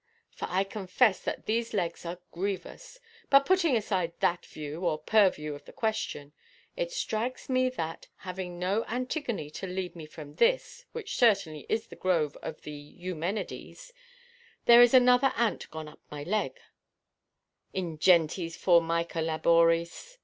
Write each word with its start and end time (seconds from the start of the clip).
for 0.31 0.47
I 0.49 0.63
confess 0.63 1.19
that 1.19 1.45
these 1.45 1.75
legs 1.75 2.07
are 2.07 2.17
grievous; 2.31 2.99
but 3.29 3.45
putting 3.45 3.77
aside 3.77 4.13
that 4.19 4.47
view 4.47 4.83
or 4.83 4.97
purview 4.97 5.53
of 5.53 5.65
the 5.65 5.71
question, 5.71 6.33
it 6.75 6.91
strikes 6.91 7.47
me 7.49 7.69
that, 7.69 8.07
having 8.15 8.57
no 8.57 8.83
Antigone 8.85 9.51
to 9.51 9.67
lead 9.67 9.95
me 9.95 10.07
from 10.07 10.33
this, 10.37 10.85
which 10.91 11.17
certainly 11.17 11.67
is 11.69 11.85
the 11.85 11.95
grove 11.95 12.35
of 12.41 12.63
the 12.63 12.71
Eumenides—there 12.71 14.81
is 14.81 14.93
another 14.95 15.33
ant 15.37 15.69
gone 15.69 15.87
up 15.87 15.99
my 16.09 16.23
leg—ʼingentis 16.23 18.55
formica 18.57 19.19
laboris. 19.19 20.17